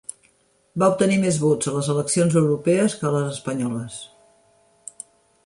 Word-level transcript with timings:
Va 0.83 0.87
obtenir 0.93 1.19
més 1.25 1.37
vots 1.43 1.69
a 1.71 1.73
les 1.75 1.89
eleccions 1.97 2.39
europees 2.41 2.97
que 3.03 3.07
a 3.11 3.13
les 3.19 3.29
espanyoles. 3.35 4.01